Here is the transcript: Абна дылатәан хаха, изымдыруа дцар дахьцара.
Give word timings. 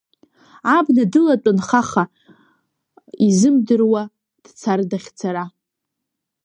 Абна 0.77 1.03
дылатәан 1.11 1.57
хаха, 1.67 2.03
изымдыруа 3.27 4.03
дцар 4.43 4.79
дахьцара. 4.89 5.45